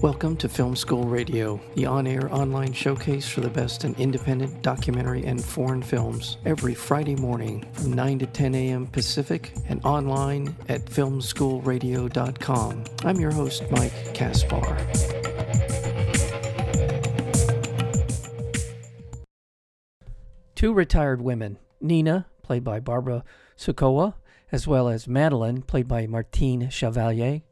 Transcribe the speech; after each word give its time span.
Welcome 0.00 0.36
to 0.36 0.48
Film 0.48 0.76
School 0.76 1.02
Radio, 1.02 1.60
the 1.74 1.86
on 1.86 2.06
air 2.06 2.32
online 2.32 2.72
showcase 2.72 3.28
for 3.28 3.40
the 3.40 3.50
best 3.50 3.84
in 3.84 3.96
independent 3.96 4.62
documentary 4.62 5.24
and 5.24 5.44
foreign 5.44 5.82
films, 5.82 6.36
every 6.44 6.72
Friday 6.72 7.16
morning 7.16 7.66
from 7.72 7.94
9 7.94 8.20
to 8.20 8.26
10 8.26 8.54
a.m. 8.54 8.86
Pacific 8.86 9.52
and 9.66 9.84
online 9.84 10.54
at 10.68 10.84
filmschoolradio.com. 10.84 12.84
I'm 13.04 13.16
your 13.16 13.32
host, 13.32 13.64
Mike 13.72 14.14
Kaspar. 14.14 14.78
Two 20.54 20.72
retired 20.72 21.22
women, 21.22 21.58
Nina, 21.80 22.26
played 22.44 22.62
by 22.62 22.78
Barbara 22.78 23.24
Sukowa, 23.56 24.14
as 24.52 24.64
well 24.64 24.88
as 24.88 25.08
Madeline, 25.08 25.62
played 25.62 25.88
by 25.88 26.06
Martine 26.06 26.70
Chevalier, 26.70 27.42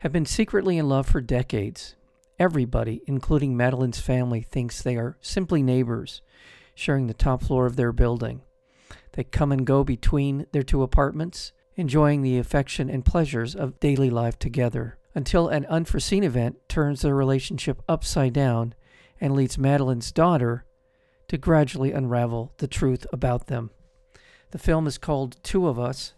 have 0.00 0.12
been 0.12 0.26
secretly 0.26 0.78
in 0.78 0.88
love 0.88 1.06
for 1.06 1.20
decades. 1.20 1.94
Everybody, 2.38 3.02
including 3.06 3.54
Madeline's 3.54 4.00
family, 4.00 4.40
thinks 4.40 4.82
they 4.82 4.96
are 4.96 5.18
simply 5.20 5.62
neighbors, 5.62 6.22
sharing 6.74 7.06
the 7.06 7.14
top 7.14 7.42
floor 7.42 7.66
of 7.66 7.76
their 7.76 7.92
building. 7.92 8.40
They 9.12 9.24
come 9.24 9.52
and 9.52 9.66
go 9.66 9.84
between 9.84 10.46
their 10.52 10.62
two 10.62 10.82
apartments, 10.82 11.52
enjoying 11.76 12.22
the 12.22 12.38
affection 12.38 12.88
and 12.88 13.04
pleasures 13.04 13.54
of 13.54 13.78
daily 13.78 14.08
life 14.08 14.38
together, 14.38 14.96
until 15.14 15.48
an 15.48 15.66
unforeseen 15.66 16.24
event 16.24 16.56
turns 16.66 17.02
their 17.02 17.14
relationship 17.14 17.82
upside 17.86 18.32
down 18.32 18.74
and 19.20 19.34
leads 19.34 19.58
Madeline's 19.58 20.12
daughter 20.12 20.64
to 21.28 21.36
gradually 21.36 21.92
unravel 21.92 22.54
the 22.56 22.66
truth 22.66 23.06
about 23.12 23.48
them. 23.48 23.70
The 24.52 24.58
film 24.58 24.86
is 24.86 24.96
called 24.96 25.36
Two 25.42 25.68
of 25.68 25.78
Us, 25.78 26.14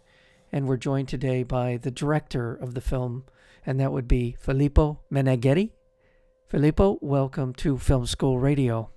and 0.53 0.69
we're 0.69 0.77
joined 0.77 1.09
today 1.09 1.43
by 1.43 1.75
the 1.75 1.91
director 1.91 2.55
of 2.55 2.75
the 2.75 2.81
film, 2.81 3.25
and 3.65 3.79
that 3.79 3.91
would 3.91 4.07
be 4.07 4.35
Filippo 4.39 5.01
Meneghetti. 5.11 5.71
Filippo, 6.47 6.99
welcome 7.01 7.53
to 7.53 7.77
Film 7.77 8.05
School 8.05 8.39
Radio. 8.39 8.89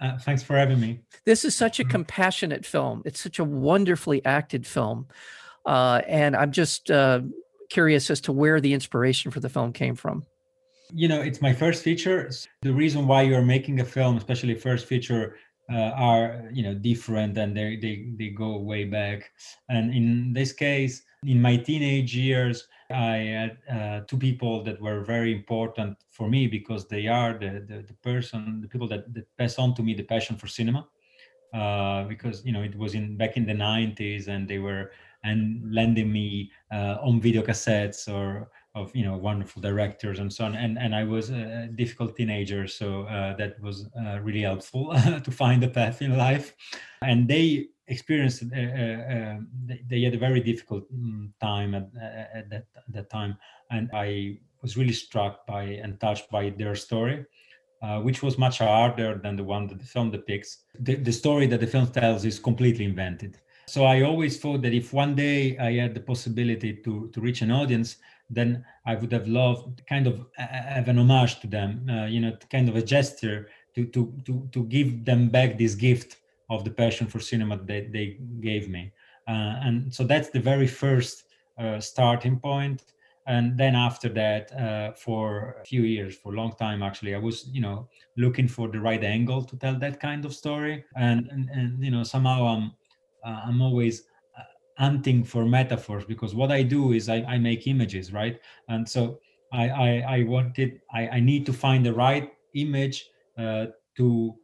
Uh, 0.00 0.18
thanks 0.18 0.42
for 0.42 0.56
having 0.56 0.80
me. 0.80 1.00
This 1.24 1.44
is 1.44 1.54
such 1.54 1.80
a 1.80 1.82
mm-hmm. 1.82 1.90
compassionate 1.90 2.64
film. 2.64 3.02
It's 3.04 3.20
such 3.20 3.38
a 3.38 3.44
wonderfully 3.44 4.24
acted 4.24 4.66
film. 4.66 5.06
Uh, 5.66 6.02
and 6.06 6.36
I'm 6.36 6.52
just 6.52 6.90
uh, 6.90 7.20
curious 7.68 8.10
as 8.10 8.20
to 8.22 8.32
where 8.32 8.60
the 8.60 8.72
inspiration 8.72 9.30
for 9.30 9.40
the 9.40 9.48
film 9.48 9.72
came 9.72 9.94
from. 9.94 10.24
You 10.92 11.08
know, 11.08 11.20
it's 11.20 11.42
my 11.42 11.52
first 11.52 11.82
feature. 11.82 12.30
The 12.62 12.72
reason 12.72 13.06
why 13.06 13.22
you're 13.22 13.42
making 13.42 13.80
a 13.80 13.84
film, 13.84 14.16
especially 14.16 14.54
first 14.54 14.86
feature, 14.86 15.36
uh, 15.70 15.92
are 15.94 16.48
you 16.52 16.62
know 16.62 16.74
different 16.74 17.36
and 17.36 17.56
they, 17.56 17.76
they 17.76 18.06
they 18.16 18.28
go 18.28 18.58
way 18.58 18.84
back. 18.84 19.30
And 19.68 19.92
in 19.94 20.32
this 20.32 20.52
case, 20.52 21.02
in 21.24 21.40
my 21.42 21.56
teenage 21.56 22.16
years, 22.16 22.66
I 22.90 23.16
had 23.16 23.58
uh, 23.70 24.00
two 24.06 24.16
people 24.16 24.64
that 24.64 24.80
were 24.80 25.04
very 25.04 25.32
important 25.32 25.98
for 26.10 26.28
me 26.28 26.46
because 26.46 26.88
they 26.88 27.06
are 27.06 27.34
the, 27.34 27.64
the, 27.66 27.84
the, 27.86 27.94
person, 28.02 28.60
the 28.62 28.68
people 28.68 28.88
that, 28.88 29.12
that 29.12 29.26
pass 29.36 29.58
on 29.58 29.74
to 29.74 29.82
me 29.82 29.94
the 29.94 30.04
passion 30.04 30.36
for 30.36 30.46
cinema. 30.46 30.86
Uh, 31.54 32.04
because 32.04 32.44
you 32.44 32.52
know 32.52 32.62
it 32.62 32.76
was 32.76 32.94
in 32.94 33.16
back 33.16 33.38
in 33.38 33.46
the 33.46 33.54
90s 33.54 34.28
and 34.28 34.46
they 34.46 34.58
were 34.58 34.90
and 35.24 35.62
lending 35.72 36.12
me 36.12 36.50
uh, 36.70 36.96
on 37.00 37.22
video 37.22 37.42
cassettes 37.42 38.06
or 38.06 38.50
of 38.80 38.94
you 38.94 39.04
know 39.04 39.16
wonderful 39.16 39.60
directors 39.60 40.18
and 40.18 40.30
so 40.32 40.44
on. 40.46 40.54
And 40.54 40.78
and 40.78 40.94
i 40.94 41.04
was 41.04 41.30
a 41.30 41.68
difficult 41.82 42.16
teenager 42.16 42.62
so 42.66 42.88
uh, 43.02 43.36
that 43.40 43.52
was 43.60 43.76
uh, 44.00 44.18
really 44.26 44.42
helpful 44.50 44.84
to 45.26 45.30
find 45.30 45.62
a 45.64 45.68
path 45.78 46.02
in 46.02 46.16
life. 46.16 46.46
And 47.02 47.28
they 47.28 47.68
experienced 47.86 48.42
uh, 48.42 48.60
uh, 48.84 49.00
um, 49.16 49.48
they 49.90 50.02
had 50.02 50.14
a 50.14 50.22
very 50.28 50.40
difficult 50.40 50.84
mm, 50.92 51.30
time 51.40 51.74
at, 51.74 51.86
at, 52.38 52.50
that, 52.50 52.64
at 52.76 52.92
that 52.94 53.10
time. 53.10 53.32
And 53.70 53.90
i 53.92 54.38
was 54.62 54.76
really 54.76 54.92
struck 55.06 55.46
by 55.46 55.62
and 55.82 56.00
touched 56.00 56.28
by 56.30 56.50
their 56.50 56.74
story 56.74 57.24
uh, 57.80 58.00
which 58.00 58.22
was 58.22 58.38
much 58.38 58.58
harder 58.58 59.20
than 59.22 59.36
the 59.36 59.44
one 59.44 59.66
that 59.68 59.78
the 59.78 59.84
film 59.84 60.10
depicts. 60.10 60.64
The, 60.80 60.96
the 60.96 61.12
story 61.12 61.46
that 61.46 61.60
the 61.60 61.66
film 61.66 61.86
tells 61.86 62.24
is 62.24 62.38
completely 62.38 62.84
invented 62.84 63.38
so 63.68 63.84
i 63.84 64.02
always 64.02 64.38
thought 64.38 64.62
that 64.62 64.72
if 64.72 64.92
one 64.92 65.14
day 65.14 65.56
i 65.58 65.72
had 65.72 65.94
the 65.94 66.00
possibility 66.00 66.72
to 66.72 67.08
to 67.12 67.20
reach 67.20 67.42
an 67.42 67.50
audience 67.50 67.96
then 68.30 68.64
i 68.86 68.94
would 68.94 69.12
have 69.12 69.28
loved 69.28 69.82
kind 69.86 70.06
of 70.06 70.26
have 70.36 70.88
an 70.88 70.98
homage 70.98 71.40
to 71.40 71.46
them 71.46 71.86
uh, 71.90 72.06
you 72.06 72.20
know 72.20 72.32
kind 72.50 72.68
of 72.68 72.76
a 72.76 72.82
gesture 72.82 73.48
to 73.74 73.84
to 73.86 74.12
to 74.24 74.48
to 74.52 74.64
give 74.64 75.04
them 75.04 75.28
back 75.28 75.58
this 75.58 75.74
gift 75.74 76.18
of 76.50 76.64
the 76.64 76.70
passion 76.70 77.06
for 77.06 77.20
cinema 77.20 77.56
that 77.56 77.92
they 77.92 78.18
gave 78.40 78.68
me. 78.68 78.92
Uh, 79.26 79.60
and 79.62 79.94
so 79.94 80.04
that's 80.04 80.30
the 80.30 80.40
very 80.40 80.66
first 80.66 81.24
uh, 81.58 81.78
starting 81.78 82.38
point. 82.38 82.82
And 83.26 83.58
then 83.58 83.76
after 83.76 84.08
that, 84.10 84.50
uh, 84.58 84.92
for 84.92 85.56
a 85.60 85.64
few 85.64 85.82
years, 85.82 86.16
for 86.16 86.32
a 86.32 86.36
long 86.36 86.52
time 86.56 86.82
actually, 86.82 87.14
I 87.14 87.18
was, 87.18 87.46
you 87.52 87.60
know, 87.60 87.88
looking 88.16 88.48
for 88.48 88.68
the 88.68 88.80
right 88.80 89.04
angle 89.04 89.44
to 89.44 89.56
tell 89.58 89.78
that 89.78 90.00
kind 90.00 90.24
of 90.24 90.34
story. 90.34 90.84
And 90.96 91.28
and, 91.30 91.50
and 91.50 91.84
you 91.84 91.90
know, 91.90 92.04
somehow 92.04 92.46
I'm 92.46 92.72
uh, 93.24 93.42
I'm 93.46 93.60
always 93.62 94.02
uh, 94.38 94.42
hunting 94.78 95.24
for 95.24 95.44
metaphors 95.44 96.04
because 96.04 96.34
what 96.34 96.50
I 96.52 96.62
do 96.62 96.92
is 96.92 97.08
I, 97.08 97.16
I 97.22 97.38
make 97.38 97.66
images, 97.66 98.12
right? 98.12 98.40
And 98.68 98.88
so 98.88 99.20
I 99.52 99.68
I, 99.68 99.90
I 100.18 100.22
wanted 100.24 100.80
I, 100.92 101.08
I 101.08 101.20
need 101.20 101.46
to 101.46 101.52
find 101.52 101.84
the 101.84 101.94
right 101.94 102.32
image 102.54 103.08
uh, 103.38 103.66
to 103.96 104.34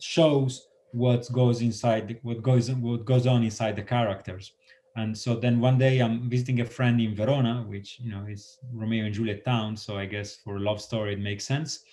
shows 0.00 0.68
what 0.92 1.30
goes 1.32 1.62
inside 1.62 2.18
what 2.22 2.42
goes 2.42 2.70
what 2.72 3.04
goes 3.04 3.26
on 3.26 3.42
inside 3.44 3.76
the 3.76 3.82
characters. 3.82 4.52
And 4.96 5.16
so 5.16 5.36
then 5.36 5.60
one 5.60 5.78
day 5.78 6.00
i'm 6.00 6.28
visiting 6.28 6.60
a 6.60 6.64
friend 6.64 7.00
in 7.00 7.14
verona 7.14 7.64
which 7.68 8.00
you 8.00 8.10
know 8.10 8.26
is 8.26 8.58
romeo 8.72 9.04
and 9.04 9.14
juliet 9.14 9.44
town. 9.44 9.76
So 9.76 9.96
i 9.98 10.06
guess 10.06 10.36
for 10.36 10.56
a 10.56 10.60
love 10.60 10.80
story 10.80 11.12
it 11.14 11.20
makes 11.20 11.44
sense. 11.46 11.84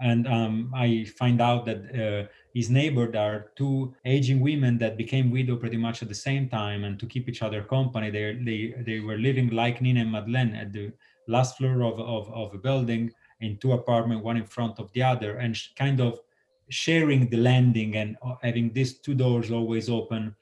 And 0.00 0.26
um, 0.26 0.72
i 0.74 1.04
find 1.18 1.40
out 1.40 1.66
that 1.66 1.80
uh, 1.94 2.28
his 2.54 2.68
neighbor 2.68 3.10
there 3.10 3.22
are 3.22 3.50
two 3.56 3.94
aging 4.04 4.40
women 4.40 4.78
that 4.78 4.96
became 4.96 5.30
widow 5.30 5.56
pretty 5.56 5.76
much 5.76 6.02
at 6.02 6.08
the 6.08 6.14
same 6.14 6.48
time 6.48 6.84
and 6.84 6.98
to 6.98 7.06
keep 7.06 7.28
each 7.28 7.42
other 7.42 7.62
company 7.62 8.10
they 8.10 8.34
they 8.44 8.74
they 8.86 9.00
were 9.00 9.18
living 9.18 9.48
like 9.50 9.80
nina 9.80 10.00
and 10.00 10.12
madeleine 10.12 10.54
at 10.54 10.72
the 10.72 10.92
last 11.28 11.56
floor 11.56 11.82
of, 11.82 12.00
of, 12.00 12.32
of 12.32 12.54
a 12.54 12.58
building 12.58 13.10
in 13.40 13.56
two 13.58 13.72
apartments 13.72 14.24
one 14.24 14.36
in 14.36 14.44
front 14.44 14.78
of 14.78 14.92
the 14.92 15.02
other 15.02 15.36
and 15.36 15.56
kind 15.76 16.00
of 16.00 16.20
sharing 16.70 17.28
the 17.28 17.36
landing 17.36 17.96
and 17.96 18.16
uh, 18.22 18.34
having 18.42 18.72
these 18.72 18.98
two 18.98 19.14
doors 19.14 19.50
always 19.50 19.90
open. 19.90 20.34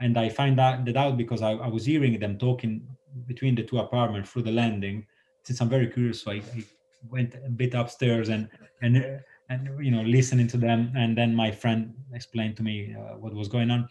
And 0.00 0.18
I 0.18 0.28
find 0.28 0.58
that, 0.58 0.84
that 0.84 0.96
out 0.96 1.16
because 1.16 1.42
I, 1.42 1.52
I 1.52 1.68
was 1.68 1.86
hearing 1.86 2.18
them 2.18 2.36
talking 2.38 2.86
between 3.26 3.54
the 3.54 3.62
two 3.62 3.78
apartments 3.78 4.30
through 4.30 4.42
the 4.42 4.52
landing. 4.52 5.06
Since 5.44 5.60
I'm 5.60 5.68
very 5.68 5.86
curious, 5.86 6.22
so 6.22 6.32
I, 6.32 6.34
I 6.34 6.64
went 7.08 7.34
a 7.34 7.48
bit 7.48 7.74
upstairs 7.74 8.28
and 8.28 8.48
and 8.82 9.20
and 9.48 9.68
you 9.84 9.90
know 9.90 10.02
listening 10.02 10.48
to 10.48 10.56
them. 10.56 10.92
And 10.96 11.16
then 11.16 11.34
my 11.34 11.50
friend 11.50 11.94
explained 12.12 12.56
to 12.58 12.62
me 12.62 12.94
uh, 12.94 13.16
what 13.16 13.34
was 13.34 13.48
going 13.48 13.70
on. 13.70 13.88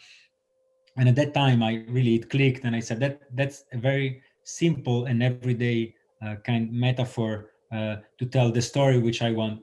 And 0.97 1.09
at 1.09 1.15
that 1.15 1.33
time, 1.33 1.61
I 1.61 1.85
really 1.89 2.15
it 2.15 2.29
clicked, 2.29 2.63
and 2.63 2.75
I 2.75 2.79
said 2.79 2.99
that 3.01 3.21
that's 3.33 3.65
a 3.73 3.77
very 3.77 4.21
simple 4.43 5.05
and 5.05 5.21
everyday 5.21 5.93
uh, 6.25 6.35
kind 6.43 6.71
metaphor 6.71 7.51
uh, 7.71 7.97
to 8.17 8.25
tell 8.25 8.51
the 8.51 8.61
story 8.61 8.99
which 8.99 9.21
I 9.21 9.31
want 9.31 9.61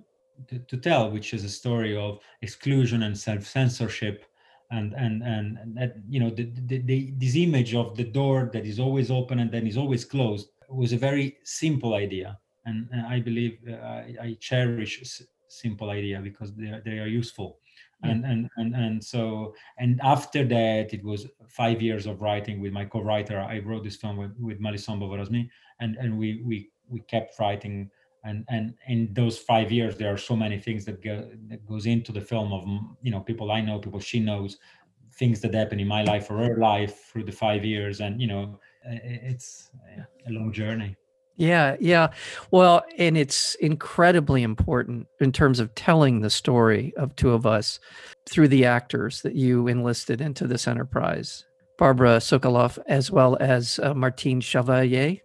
to, 0.48 0.58
to 0.58 0.76
tell, 0.76 1.10
which 1.10 1.32
is 1.32 1.44
a 1.44 1.48
story 1.48 1.96
of 1.96 2.20
exclusion 2.42 3.04
and 3.04 3.16
self-censorship, 3.16 4.26
and 4.70 4.92
and 4.94 5.22
and 5.22 5.76
that 5.76 5.96
you 6.08 6.20
know 6.20 6.30
the, 6.30 6.50
the, 6.66 6.78
the, 6.78 7.14
this 7.16 7.36
image 7.36 7.74
of 7.74 7.96
the 7.96 8.04
door 8.04 8.50
that 8.52 8.66
is 8.66 8.78
always 8.78 9.10
open 9.10 9.38
and 9.38 9.50
then 9.50 9.66
is 9.66 9.76
always 9.76 10.04
closed 10.04 10.48
was 10.68 10.92
a 10.92 10.96
very 10.96 11.36
simple 11.44 11.94
idea, 11.94 12.38
and, 12.64 12.88
and 12.92 13.06
I 13.06 13.20
believe 13.20 13.58
uh, 13.68 13.74
I, 13.74 14.16
I, 14.20 14.36
cherish 14.40 15.22
simple 15.52 15.90
idea 15.90 16.20
because 16.20 16.54
they 16.54 16.68
are, 16.68 16.82
they 16.84 16.98
are 16.98 17.06
useful. 17.06 17.58
And, 18.04 18.24
and 18.24 18.50
and 18.56 18.74
and 18.74 19.04
so 19.04 19.54
and 19.78 20.00
after 20.02 20.44
that 20.44 20.92
it 20.92 21.04
was 21.04 21.28
five 21.46 21.80
years 21.80 22.06
of 22.06 22.20
writing 22.20 22.60
with 22.60 22.72
my 22.72 22.84
co-writer. 22.84 23.38
I 23.38 23.60
wrote 23.60 23.84
this 23.84 23.94
film 23.94 24.16
with, 24.16 24.36
with 24.40 24.60
Bovorasmy 24.60 25.48
and 25.78 25.96
and 25.96 26.18
we 26.18 26.42
we 26.44 26.70
we 26.88 27.00
kept 27.00 27.38
writing. 27.38 27.90
And 28.24 28.44
and 28.48 28.74
in 28.88 29.08
those 29.12 29.38
five 29.38 29.70
years 29.70 29.96
there 29.96 30.12
are 30.12 30.18
so 30.18 30.34
many 30.34 30.58
things 30.58 30.84
that 30.86 31.00
go 31.02 31.28
that 31.48 31.64
goes 31.64 31.86
into 31.86 32.10
the 32.10 32.20
film 32.20 32.52
of 32.52 32.64
you 33.02 33.10
know 33.12 33.20
people 33.20 33.50
i 33.50 33.60
know 33.60 33.78
people 33.78 34.00
she 34.00 34.20
knows 34.20 34.58
things 35.14 35.40
that 35.40 35.54
happen 35.54 35.78
in 35.78 35.88
my 35.88 36.02
life 36.02 36.30
or 36.30 36.38
her 36.38 36.56
life 36.56 37.10
through 37.10 37.24
the 37.24 37.32
five 37.32 37.64
years. 37.64 38.00
And 38.00 38.20
you 38.20 38.26
know 38.26 38.58
it's 38.84 39.70
a 40.26 40.30
long 40.30 40.52
journey 40.52 40.96
yeah 41.36 41.76
yeah 41.80 42.08
well 42.50 42.84
and 42.98 43.16
it's 43.16 43.54
incredibly 43.56 44.42
important 44.42 45.06
in 45.20 45.32
terms 45.32 45.60
of 45.60 45.74
telling 45.74 46.20
the 46.20 46.30
story 46.30 46.92
of 46.96 47.14
two 47.16 47.30
of 47.30 47.46
us 47.46 47.80
through 48.28 48.48
the 48.48 48.64
actors 48.64 49.22
that 49.22 49.34
you 49.34 49.66
enlisted 49.66 50.20
into 50.20 50.46
this 50.46 50.68
enterprise 50.68 51.44
barbara 51.78 52.18
Sukowa 52.18 52.78
as 52.86 53.10
well 53.10 53.36
as 53.40 53.80
uh, 53.82 53.94
martine 53.94 54.40
chevalier 54.40 55.16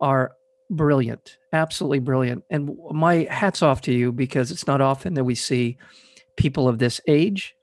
are 0.00 0.32
brilliant, 0.70 1.38
absolutely 1.52 2.00
brilliant. 2.00 2.44
And 2.50 2.76
my 2.90 3.26
hats 3.30 3.62
off 3.62 3.80
to 3.82 3.92
you 3.92 4.12
because 4.12 4.50
it's 4.50 4.66
not 4.66 4.80
often 4.80 5.14
that 5.14 5.24
we 5.24 5.34
see 5.34 5.78
people 6.36 6.68
of 6.68 6.78
this 6.78 7.00
age 7.06 7.54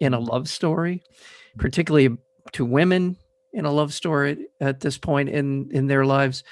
in 0.00 0.14
a 0.14 0.18
mm-hmm. 0.18 0.30
love 0.30 0.48
story, 0.48 1.02
particularly 1.58 2.16
to 2.52 2.64
women 2.64 3.16
in 3.52 3.64
a 3.64 3.72
love 3.72 3.92
story 3.92 4.46
at 4.60 4.80
this 4.80 4.96
point 4.96 5.28
in 5.28 5.70
in 5.72 5.86
their 5.86 6.06
lives. 6.06 6.44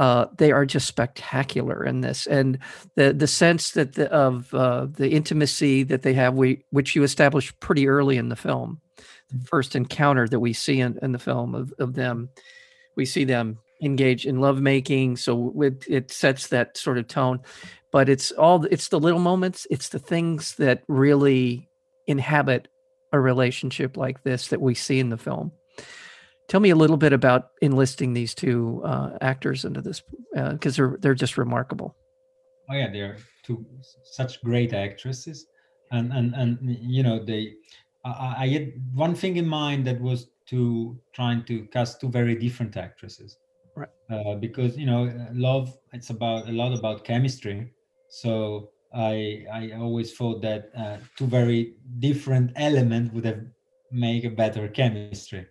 Uh, 0.00 0.24
they 0.38 0.50
are 0.50 0.64
just 0.64 0.86
spectacular 0.86 1.84
in 1.84 2.00
this, 2.00 2.26
and 2.26 2.58
the 2.96 3.12
the 3.12 3.26
sense 3.26 3.72
that 3.72 3.92
the, 3.96 4.10
of 4.10 4.52
uh, 4.54 4.86
the 4.86 5.10
intimacy 5.10 5.82
that 5.82 6.00
they 6.00 6.14
have, 6.14 6.32
we 6.32 6.64
which 6.70 6.96
you 6.96 7.02
establish 7.02 7.52
pretty 7.60 7.86
early 7.86 8.16
in 8.16 8.30
the 8.30 8.34
film, 8.34 8.80
the 9.28 9.46
first 9.46 9.76
encounter 9.76 10.26
that 10.26 10.40
we 10.40 10.54
see 10.54 10.80
in, 10.80 10.98
in 11.02 11.12
the 11.12 11.18
film 11.18 11.54
of, 11.54 11.74
of 11.78 11.92
them, 11.92 12.30
we 12.96 13.04
see 13.04 13.24
them 13.24 13.58
engage 13.82 14.24
in 14.24 14.40
lovemaking, 14.40 15.18
so 15.18 15.52
it, 15.60 15.84
it 15.86 16.10
sets 16.10 16.48
that 16.48 16.78
sort 16.78 16.96
of 16.96 17.06
tone. 17.06 17.40
But 17.92 18.08
it's 18.08 18.32
all 18.32 18.64
it's 18.70 18.88
the 18.88 18.98
little 18.98 19.20
moments, 19.20 19.66
it's 19.70 19.90
the 19.90 19.98
things 19.98 20.54
that 20.54 20.82
really 20.88 21.68
inhabit 22.06 22.68
a 23.12 23.20
relationship 23.20 23.98
like 23.98 24.22
this 24.22 24.48
that 24.48 24.62
we 24.62 24.74
see 24.74 24.98
in 24.98 25.10
the 25.10 25.18
film. 25.18 25.52
Tell 26.50 26.58
me 26.58 26.70
a 26.70 26.76
little 26.76 26.96
bit 26.96 27.12
about 27.12 27.52
enlisting 27.62 28.12
these 28.12 28.34
two 28.34 28.82
uh, 28.84 29.16
actors 29.20 29.64
into 29.64 29.80
this 29.80 30.02
because 30.34 30.74
uh, 30.74 30.82
they're 30.82 30.96
they're 31.00 31.14
just 31.14 31.38
remarkable. 31.38 31.94
Oh 32.68 32.74
yeah, 32.74 32.90
they're 32.90 33.18
two 33.44 33.64
such 34.02 34.42
great 34.42 34.72
actresses, 34.72 35.46
and 35.92 36.12
and 36.12 36.34
and 36.34 36.58
you 36.60 37.04
know 37.04 37.24
they. 37.24 37.54
I, 38.04 38.34
I 38.38 38.48
had 38.48 38.72
one 38.92 39.14
thing 39.14 39.36
in 39.36 39.46
mind 39.46 39.86
that 39.86 40.00
was 40.00 40.30
to 40.46 40.98
trying 41.12 41.44
to 41.44 41.66
cast 41.66 42.00
two 42.00 42.08
very 42.08 42.34
different 42.34 42.76
actresses, 42.76 43.38
right? 43.76 43.94
Uh, 44.10 44.34
because 44.34 44.76
you 44.76 44.86
know, 44.86 45.08
love 45.32 45.78
it's 45.92 46.10
about 46.10 46.48
a 46.48 46.52
lot 46.52 46.76
about 46.76 47.04
chemistry. 47.04 47.72
So 48.08 48.70
I 48.92 49.46
I 49.52 49.70
always 49.78 50.16
thought 50.16 50.42
that 50.42 50.72
uh, 50.76 50.96
two 51.16 51.26
very 51.26 51.74
different 52.00 52.50
elements 52.56 53.14
would 53.14 53.24
have 53.24 53.42
make 53.92 54.24
a 54.24 54.30
better 54.30 54.66
chemistry. 54.66 55.46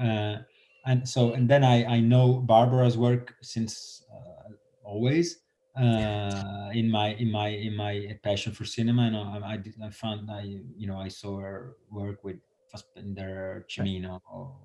Uh, 0.00 0.38
and 0.86 1.06
so 1.06 1.32
and 1.32 1.48
then 1.48 1.62
I 1.62 1.84
I 1.84 2.00
know 2.00 2.40
Barbara's 2.40 2.96
work 2.96 3.34
since 3.42 4.04
uh, 4.10 4.52
always 4.84 5.40
uh, 5.76 6.70
in 6.72 6.90
my 6.90 7.14
in 7.14 7.30
my 7.30 7.48
in 7.48 7.76
my 7.76 8.18
passion 8.22 8.52
for 8.52 8.64
cinema. 8.64 9.02
And 9.02 9.16
I, 9.16 9.52
I, 9.52 9.56
did, 9.56 9.74
I 9.82 9.90
found 9.90 10.30
I 10.30 10.60
you 10.76 10.86
know 10.86 10.98
I 10.98 11.08
saw 11.08 11.38
her 11.38 11.76
work 11.90 12.24
with 12.24 12.36
Fassbinder, 12.72 13.64
Cimino, 13.68 14.20
or, 14.32 14.56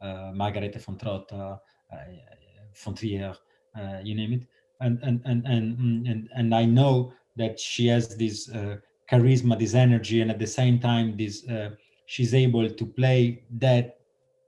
uh, 0.00 0.32
Margarethe 0.34 0.80
von 0.80 0.96
Trotta, 0.96 1.60
uh, 1.92 1.96
von 2.74 2.94
Trier, 2.94 3.34
uh, 3.78 3.98
you 4.02 4.14
name 4.14 4.32
it. 4.34 4.46
And 4.80 4.98
and 5.02 5.20
and 5.24 5.46
and 5.46 6.06
and 6.08 6.28
and 6.34 6.54
I 6.54 6.64
know 6.64 7.12
that 7.36 7.58
she 7.58 7.86
has 7.86 8.16
this 8.16 8.50
uh, 8.50 8.76
charisma, 9.10 9.58
this 9.58 9.74
energy, 9.74 10.22
and 10.22 10.30
at 10.30 10.38
the 10.38 10.46
same 10.46 10.78
time, 10.80 11.16
this 11.16 11.46
uh, 11.48 11.70
she's 12.06 12.34
able 12.34 12.68
to 12.68 12.86
play 12.86 13.44
that 13.58 14.01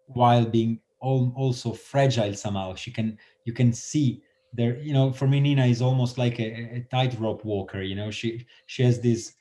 while 0.06 0.44
being 0.44 0.80
also 1.00 1.72
fragile 1.72 2.34
somehow. 2.34 2.74
She 2.74 2.90
can 2.90 3.18
you 3.44 3.52
can 3.52 3.72
see 3.72 4.22
there. 4.52 4.78
You 4.78 4.92
know, 4.92 5.12
for 5.12 5.26
me, 5.26 5.40
Nina 5.40 5.66
is 5.66 5.82
almost 5.82 6.18
like 6.18 6.38
a, 6.40 6.76
a 6.76 6.86
tightrope 6.90 7.44
walker. 7.44 7.82
You 7.82 7.94
know, 7.94 8.10
she 8.10 8.46
she 8.66 8.82
has 8.82 9.00
this. 9.00 9.34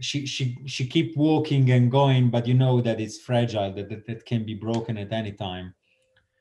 She 0.00 0.26
she 0.26 0.58
she 0.66 0.86
keep 0.86 1.16
walking 1.16 1.70
and 1.70 1.90
going, 1.90 2.30
but 2.30 2.46
you 2.46 2.54
know 2.54 2.82
that 2.82 3.00
it's 3.00 3.18
fragile. 3.18 3.72
That 3.72 3.88
that, 3.88 4.06
that 4.06 4.26
can 4.26 4.44
be 4.44 4.54
broken 4.54 4.98
at 4.98 5.12
any 5.12 5.32
time, 5.32 5.74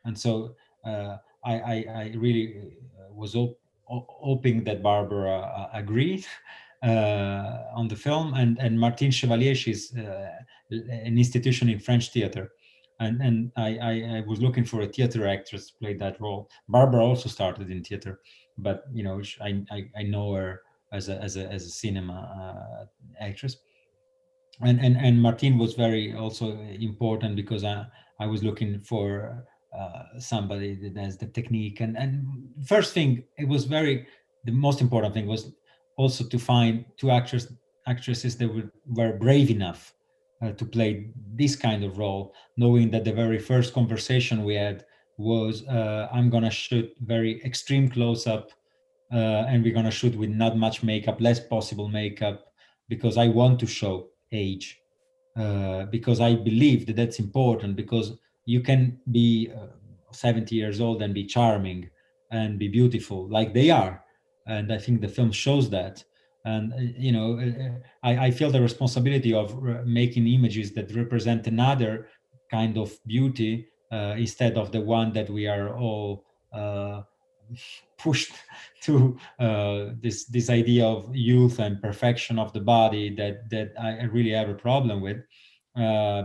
and 0.03 0.17
so 0.17 0.55
uh, 0.85 1.17
I, 1.45 1.53
I 1.53 1.85
I 1.87 2.13
really 2.17 2.73
uh, 2.99 3.13
was 3.13 3.33
op- 3.35 3.57
hoping 3.85 4.63
that 4.65 4.83
Barbara 4.83 5.39
uh, 5.39 5.69
agreed. 5.73 6.25
Uh, 6.83 7.63
on 7.73 7.87
the 7.87 7.95
film 7.95 8.33
and 8.35 8.59
and 8.59 8.77
Martine 8.79 9.09
Chevalier 9.09 9.55
she's 9.55 9.95
uh, 9.97 10.29
an 10.69 11.17
institution 11.17 11.67
in 11.67 11.79
French 11.79 12.11
theater 12.11 12.51
and 12.99 13.21
and 13.21 13.51
I, 13.57 13.77
I, 13.77 13.91
I 14.17 14.23
was 14.27 14.41
looking 14.41 14.65
for 14.65 14.81
a 14.81 14.87
theater 14.87 15.27
actress 15.27 15.67
to 15.67 15.73
play 15.81 15.93
that 15.95 16.19
role. 16.21 16.49
Barbara 16.69 17.03
also 17.03 17.29
started 17.29 17.69
in 17.69 17.83
theater, 17.83 18.21
but 18.57 18.85
you 18.93 19.03
know 19.03 19.21
I 19.41 19.63
I, 19.71 19.89
I 19.97 20.03
know 20.03 20.33
her 20.33 20.61
as 20.93 21.09
a 21.09 21.21
as 21.21 21.37
a 21.37 21.51
as 21.51 21.65
a 21.65 21.69
cinema 21.69 22.17
uh, 22.81 22.85
actress. 23.19 23.57
And 24.61 24.79
and 24.79 24.95
and 24.97 25.21
Martine 25.21 25.57
was 25.57 25.73
very 25.73 26.13
also 26.13 26.57
important 26.79 27.35
because 27.35 27.63
I 27.63 27.85
I 28.19 28.25
was 28.27 28.43
looking 28.43 28.79
for 28.79 29.45
uh, 29.77 30.03
somebody 30.19 30.75
that 30.75 30.97
has 30.97 31.17
the 31.17 31.27
technique 31.27 31.81
and 31.81 31.97
and 31.97 32.25
first 32.65 32.93
thing 32.93 33.23
it 33.37 33.47
was 33.47 33.65
very 33.65 34.07
the 34.45 34.51
most 34.51 34.79
important 34.79 35.13
thing 35.13 35.27
was 35.27 35.51
also 35.97 36.23
to 36.23 36.39
find 36.39 36.85
two 36.95 37.11
actors 37.11 37.51
actresses 37.87 38.37
that 38.37 38.47
were, 38.47 38.71
were 38.87 39.17
brave 39.17 39.49
enough 39.49 39.94
uh, 40.41 40.51
to 40.51 40.65
play 40.65 41.09
this 41.33 41.55
kind 41.55 41.83
of 41.83 41.97
role, 41.97 42.33
knowing 42.57 42.91
that 42.91 43.03
the 43.03 43.13
very 43.13 43.39
first 43.39 43.73
conversation 43.73 44.43
we 44.43 44.55
had 44.55 44.85
was 45.17 45.65
uh, 45.67 46.09
I'm 46.11 46.29
gonna 46.29 46.51
shoot 46.51 46.91
very 47.01 47.41
extreme 47.43 47.89
close 47.89 48.27
up, 48.27 48.51
uh, 49.13 49.45
and 49.47 49.63
we're 49.63 49.73
gonna 49.73 49.91
shoot 49.91 50.15
with 50.15 50.29
not 50.29 50.57
much 50.57 50.83
makeup, 50.83 51.21
less 51.21 51.39
possible 51.39 51.87
makeup, 51.87 52.45
because 52.89 53.17
I 53.17 53.27
want 53.27 53.59
to 53.61 53.67
show 53.67 54.09
age, 54.31 54.81
uh, 55.37 55.85
because 55.85 56.19
I 56.19 56.35
believe 56.35 56.85
that 56.87 56.97
that's 56.97 57.19
important, 57.19 57.75
because 57.75 58.17
you 58.45 58.61
can 58.61 58.99
be 59.11 59.49
uh, 59.55 59.67
70 60.11 60.53
years 60.55 60.81
old 60.81 61.01
and 61.01 61.13
be 61.13 61.25
charming 61.25 61.89
and 62.31 62.59
be 62.59 62.67
beautiful 62.67 63.29
like 63.29 63.53
they 63.53 63.69
are, 63.69 64.03
and 64.47 64.71
I 64.73 64.77
think 64.77 64.99
the 64.99 65.07
film 65.07 65.31
shows 65.31 65.69
that 65.69 66.03
and 66.45 66.73
uh, 66.73 66.77
you 66.77 67.11
know 67.11 67.39
uh, 67.39 67.63
uh, 67.63 67.71
I, 68.03 68.27
I, 68.27 68.31
feel 68.31 68.51
the 68.51 68.61
responsibility 68.61 69.33
of 69.33 69.61
making 69.85 70.27
images 70.27 70.71
that 70.73 70.95
represent 70.95 71.47
another 71.47 72.07
kind 72.49 72.77
of 72.77 72.93
beauty 73.05 73.67
uh, 73.91 74.15
instead 74.17 74.57
of 74.57 74.71
the 74.71 74.79
one 74.79 75.11
that 75.13 75.29
we 75.29 75.47
are 75.47 75.75
all 75.77 76.23
uh, 76.53 77.01
pushed 77.97 78.33
to 78.83 79.17
uh, 79.39 79.87
this 80.01 80.25
this 80.25 80.49
idea 80.49 80.85
of 80.85 81.13
youth 81.15 81.59
and 81.59 81.81
perfection 81.81 82.39
of 82.39 82.53
the 82.53 82.61
body 82.61 83.13
that 83.15 83.49
that 83.49 83.73
I 83.79 84.03
really 84.03 84.31
have 84.31 84.49
a 84.49 84.55
problem 84.55 85.01
with 85.01 85.17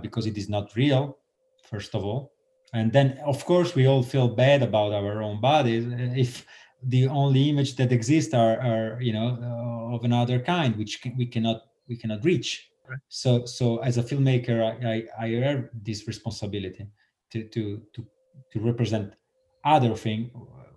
because 0.03 0.27
it 0.27 0.37
is 0.39 0.49
not 0.49 0.77
real 0.77 1.19
first 1.65 1.95
of 1.95 2.05
all. 2.05 2.33
And 2.73 2.93
then 2.93 3.19
of 3.27 3.45
course 3.45 3.75
we 3.75 3.87
all 3.87 4.03
feel 4.03 4.29
bad 4.29 4.63
about 4.63 4.93
our 4.93 5.23
own 5.23 5.41
bodies 5.41 5.87
if 6.17 6.47
the 6.83 7.07
only 7.09 7.49
image 7.49 7.77
that 7.77 7.93
exists 7.93 8.35
are, 8.35 8.59
are 8.61 9.01
you 9.01 9.13
know 9.13 9.39
uh, 9.43 9.95
of 9.95 10.05
another 10.05 10.41
kind 10.41 10.77
which 10.77 11.03
can, 11.03 11.17
we 11.17 11.27
cannot 11.27 11.63
we 11.89 11.97
cannot 11.97 12.25
reach. 12.25 12.67
Right. 12.89 12.99
so 13.09 13.45
so 13.45 13.79
as 13.79 13.99
a 13.99 14.03
filmmaker 14.03 14.59
i 14.67 15.05
i, 15.23 15.27
I 15.27 15.29
have 15.47 15.69
this 15.73 16.09
responsibility 16.09 16.89
to 17.33 17.45
to 17.45 17.83
to 17.93 18.07
to 18.53 18.61
represent 18.61 19.15
other 19.65 19.95
thing 19.95 20.31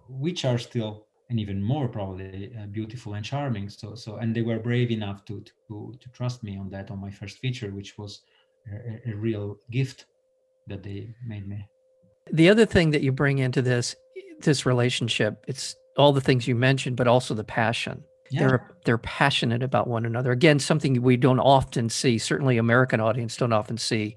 which 0.09 0.45
are 0.45 0.59
still 0.59 1.07
and 1.29 1.39
even 1.39 1.63
more 1.63 1.87
probably 1.87 2.53
uh, 2.59 2.67
beautiful 2.67 3.15
and 3.15 3.25
charming. 3.25 3.69
So 3.69 3.95
so 3.95 4.17
and 4.17 4.35
they 4.35 4.41
were 4.41 4.59
brave 4.59 4.91
enough 4.91 5.25
to 5.25 5.43
to 5.67 5.95
to 5.99 6.09
trust 6.09 6.43
me 6.43 6.57
on 6.57 6.69
that 6.69 6.91
on 6.91 6.99
my 6.99 7.09
first 7.09 7.39
feature 7.39 7.71
which 7.71 7.97
was 7.97 8.21
a, 8.71 9.11
a 9.11 9.15
real 9.15 9.57
gift 9.71 10.05
that 10.67 10.83
they 10.83 11.15
made 11.25 11.47
me. 11.47 11.67
The 12.31 12.49
other 12.49 12.65
thing 12.65 12.91
that 12.91 13.01
you 13.01 13.11
bring 13.11 13.39
into 13.39 13.61
this 13.61 13.95
this 14.41 14.65
relationship 14.65 15.43
it's 15.47 15.75
all 15.97 16.13
the 16.13 16.21
things 16.21 16.47
you 16.47 16.55
mentioned, 16.55 16.97
but 16.97 17.07
also 17.07 17.33
the 17.33 17.43
passion. 17.43 18.03
Yeah. 18.29 18.47
They're 18.47 18.75
they're 18.85 18.97
passionate 18.97 19.61
about 19.61 19.87
one 19.87 20.05
another. 20.05 20.31
Again, 20.31 20.59
something 20.59 21.01
we 21.01 21.17
don't 21.17 21.39
often 21.39 21.89
see. 21.89 22.17
Certainly, 22.17 22.57
American 22.57 22.99
audience 22.99 23.37
don't 23.37 23.53
often 23.53 23.77
see 23.77 24.15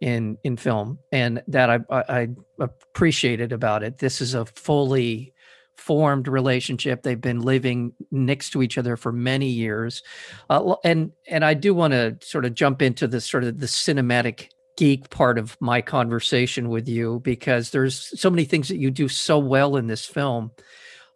in 0.00 0.38
in 0.44 0.56
film, 0.56 0.98
and 1.10 1.42
that 1.48 1.70
I 1.70 1.78
I, 1.90 2.04
I 2.08 2.28
appreciated 2.60 3.52
about 3.52 3.82
it. 3.82 3.98
This 3.98 4.20
is 4.20 4.34
a 4.34 4.46
fully 4.46 5.34
formed 5.76 6.28
relationship. 6.28 7.02
They've 7.02 7.20
been 7.20 7.40
living 7.40 7.94
next 8.10 8.50
to 8.50 8.62
each 8.62 8.78
other 8.78 8.96
for 8.96 9.12
many 9.12 9.48
years, 9.48 10.02
uh, 10.50 10.76
and 10.84 11.12
and 11.26 11.44
I 11.44 11.54
do 11.54 11.74
want 11.74 11.92
to 11.94 12.16
sort 12.22 12.44
of 12.44 12.54
jump 12.54 12.80
into 12.80 13.08
the 13.08 13.20
sort 13.20 13.44
of 13.44 13.58
the 13.58 13.66
cinematic 13.66 14.50
geek 14.76 15.10
part 15.10 15.38
of 15.38 15.56
my 15.60 15.82
conversation 15.82 16.68
with 16.68 16.88
you 16.88 17.18
because 17.24 17.70
there's 17.70 18.12
so 18.20 18.30
many 18.30 18.44
things 18.44 18.68
that 18.68 18.76
you 18.76 18.92
do 18.92 19.08
so 19.08 19.36
well 19.36 19.74
in 19.74 19.88
this 19.88 20.06
film 20.06 20.52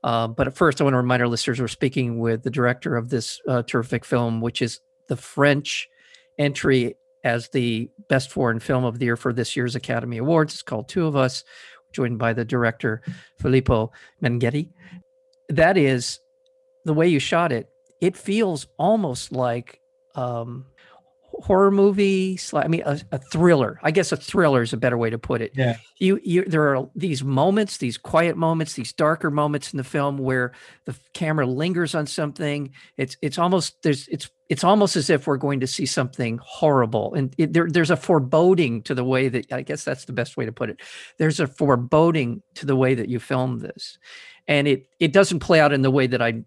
uh, 0.04 0.26
but 0.28 0.46
at 0.46 0.56
first, 0.56 0.80
I 0.80 0.84
want 0.84 0.94
to 0.94 0.98
remind 0.98 1.22
our 1.22 1.28
listeners 1.28 1.60
we're 1.60 1.68
speaking 1.68 2.18
with 2.18 2.42
the 2.42 2.50
director 2.50 2.96
of 2.96 3.08
this 3.10 3.40
uh, 3.48 3.62
terrific 3.62 4.04
film, 4.04 4.40
which 4.40 4.60
is 4.60 4.80
the 5.08 5.16
French 5.16 5.88
entry 6.38 6.96
as 7.24 7.48
the 7.50 7.90
best 8.08 8.30
foreign 8.30 8.58
film 8.58 8.84
of 8.84 8.98
the 8.98 9.04
year 9.04 9.16
for 9.16 9.32
this 9.32 9.54
year's 9.56 9.76
Academy 9.76 10.18
Awards. 10.18 10.54
It's 10.54 10.62
called 10.62 10.88
Two 10.88 11.06
of 11.06 11.14
Us, 11.14 11.44
joined 11.92 12.18
by 12.18 12.32
the 12.32 12.44
director 12.44 13.02
Filippo 13.38 13.92
Meneghetti. 14.22 14.70
That 15.48 15.76
is 15.76 16.18
the 16.84 16.94
way 16.94 17.06
you 17.08 17.20
shot 17.20 17.52
it. 17.52 17.68
It 18.00 18.16
feels 18.16 18.66
almost 18.78 19.30
like 19.30 19.80
um, 20.16 20.66
horror 21.42 21.70
movie. 21.72 22.38
I 22.54 22.68
mean, 22.68 22.82
a, 22.86 23.00
a, 23.10 23.18
thriller. 23.18 23.80
I 23.82 23.90
guess 23.90 24.12
a 24.12 24.16
thriller 24.16 24.62
is 24.62 24.72
a 24.72 24.76
better 24.76 24.96
way 24.96 25.10
to 25.10 25.18
put 25.18 25.42
it. 25.42 25.52
Yeah. 25.54 25.76
You, 25.98 26.20
you, 26.22 26.44
there 26.44 26.76
are 26.76 26.88
these 26.94 27.24
moments, 27.24 27.78
these 27.78 27.98
quiet 27.98 28.36
moments, 28.36 28.74
these 28.74 28.92
darker 28.92 29.30
moments 29.30 29.72
in 29.72 29.76
the 29.76 29.84
film 29.84 30.18
where 30.18 30.52
the 30.84 30.94
camera 31.14 31.46
lingers 31.46 31.94
on 31.94 32.06
something. 32.06 32.72
It's, 32.96 33.16
it's 33.22 33.38
almost 33.38 33.82
there's, 33.82 34.06
it's, 34.08 34.30
it's 34.48 34.62
almost 34.62 34.94
as 34.96 35.10
if 35.10 35.26
we're 35.26 35.36
going 35.36 35.60
to 35.60 35.66
see 35.66 35.86
something 35.86 36.38
horrible, 36.44 37.14
and 37.14 37.34
it, 37.38 37.54
there, 37.54 37.68
there's 37.70 37.90
a 37.90 37.96
foreboding 37.96 38.82
to 38.82 38.94
the 38.94 39.02
way 39.02 39.30
that 39.30 39.50
I 39.50 39.62
guess 39.62 39.82
that's 39.82 40.04
the 40.04 40.12
best 40.12 40.36
way 40.36 40.44
to 40.44 40.52
put 40.52 40.68
it. 40.68 40.80
There's 41.16 41.40
a 41.40 41.46
foreboding 41.46 42.42
to 42.56 42.66
the 42.66 42.76
way 42.76 42.94
that 42.94 43.08
you 43.08 43.18
film 43.18 43.60
this, 43.60 43.96
and 44.46 44.68
it, 44.68 44.88
it 45.00 45.14
doesn't 45.14 45.40
play 45.40 45.58
out 45.58 45.72
in 45.72 45.80
the 45.80 45.90
way 45.90 46.06
that 46.06 46.20
I 46.20 46.42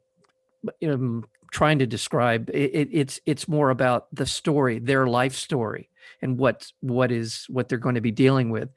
um, 0.88 1.26
trying 1.52 1.80
to 1.80 1.88
describe. 1.88 2.50
It, 2.50 2.72
it, 2.74 2.90
it's 2.92 3.20
it's 3.26 3.48
more 3.48 3.70
about 3.70 4.08
the 4.14 4.26
story, 4.26 4.80
their 4.80 5.08
life 5.08 5.34
story, 5.34 5.90
and 6.22 6.38
what 6.38 6.72
what 6.82 7.12
is 7.12 7.46
what 7.50 7.70
they're 7.70 7.78
going 7.78 7.96
to 7.96 8.02
be 8.02 8.12
dealing 8.12 8.50
with. 8.50 8.70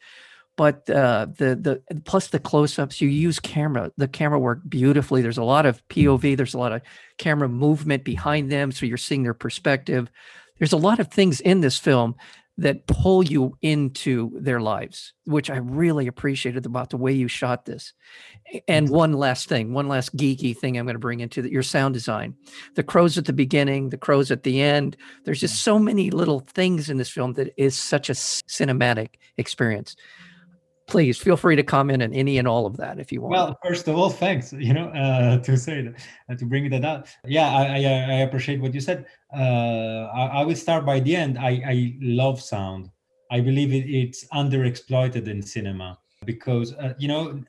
But 0.56 0.90
uh, 0.90 1.26
the 1.36 1.82
the 1.86 2.00
plus 2.00 2.28
the 2.28 2.40
close-ups, 2.40 3.00
you 3.00 3.08
use 3.08 3.38
camera. 3.38 3.92
The 3.96 4.08
camera 4.08 4.40
work 4.40 4.60
beautifully. 4.68 5.22
There's 5.22 5.38
a 5.38 5.44
lot 5.44 5.66
of 5.66 5.86
POV. 5.88 6.36
There's 6.36 6.54
a 6.54 6.58
lot 6.58 6.72
of 6.72 6.82
camera 7.16 7.48
movement 7.48 8.04
behind 8.04 8.50
them, 8.50 8.72
so 8.72 8.84
you're 8.84 8.96
seeing 8.96 9.22
their 9.22 9.34
perspective. 9.34 10.10
There's 10.58 10.72
a 10.72 10.76
lot 10.76 10.98
of 10.98 11.12
things 11.12 11.40
in 11.40 11.60
this 11.60 11.78
film 11.78 12.16
that 12.58 12.86
pull 12.88 13.22
you 13.22 13.56
into 13.62 14.32
their 14.34 14.60
lives, 14.60 15.14
which 15.24 15.48
I 15.48 15.58
really 15.58 16.08
appreciated 16.08 16.66
about 16.66 16.90
the 16.90 16.96
way 16.96 17.12
you 17.12 17.28
shot 17.28 17.64
this. 17.64 17.92
And 18.66 18.86
mm-hmm. 18.86 18.96
one 18.96 19.12
last 19.12 19.48
thing, 19.48 19.72
one 19.72 19.86
last 19.86 20.16
geeky 20.16 20.56
thing 20.56 20.76
I'm 20.76 20.84
going 20.84 20.96
to 20.96 21.00
bring 21.00 21.20
into 21.20 21.48
your 21.48 21.62
sound 21.62 21.94
design. 21.94 22.34
The 22.74 22.82
crows 22.82 23.16
at 23.16 23.26
the 23.26 23.32
beginning, 23.32 23.90
the 23.90 23.96
crows 23.96 24.32
at 24.32 24.42
the 24.42 24.60
end. 24.60 24.96
There's 25.24 25.40
just 25.40 25.54
mm-hmm. 25.54 25.70
so 25.70 25.78
many 25.78 26.10
little 26.10 26.40
things 26.40 26.90
in 26.90 26.96
this 26.96 27.10
film 27.10 27.34
that 27.34 27.54
is 27.56 27.78
such 27.78 28.10
a 28.10 28.14
cinematic 28.14 29.14
experience 29.36 29.94
please 30.88 31.18
feel 31.18 31.36
free 31.36 31.54
to 31.54 31.62
comment 31.62 32.02
on 32.02 32.12
any 32.12 32.38
and 32.38 32.48
all 32.48 32.66
of 32.66 32.76
that 32.78 32.98
if 32.98 33.12
you 33.12 33.20
want. 33.20 33.32
Well, 33.32 33.58
first 33.64 33.86
of 33.86 33.96
all, 33.96 34.10
thanks. 34.10 34.52
You 34.52 34.74
know, 34.74 34.88
uh, 34.88 35.38
to 35.38 35.56
say 35.56 35.82
that, 35.82 35.94
uh, 36.28 36.34
to 36.34 36.44
bring 36.46 36.68
that 36.70 36.84
up. 36.84 37.06
Yeah, 37.24 37.48
I, 37.48 37.62
I, 37.62 37.76
I 37.76 38.18
appreciate 38.26 38.60
what 38.60 38.74
you 38.74 38.80
said. 38.80 39.06
Uh, 39.32 40.08
I, 40.12 40.40
I, 40.40 40.44
will 40.44 40.56
start 40.56 40.84
by 40.84 40.98
the 41.00 41.14
end. 41.14 41.38
I, 41.38 41.62
I 41.66 41.96
love 42.00 42.40
sound. 42.40 42.90
I 43.30 43.40
believe 43.40 43.72
it, 43.72 43.88
it's 43.88 44.26
underexploited 44.28 45.28
in 45.28 45.42
cinema 45.42 45.98
because 46.24 46.72
uh, 46.74 46.94
you 46.98 47.08
know, 47.08 47.42